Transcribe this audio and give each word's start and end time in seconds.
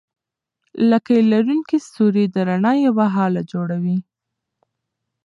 لکۍ 0.89 1.19
لرونکي 1.31 1.77
ستوري 1.87 2.25
د 2.33 2.35
رڼا 2.49 2.73
یوه 2.85 3.05
هاله 3.15 3.41
جوړوي. 3.51 3.97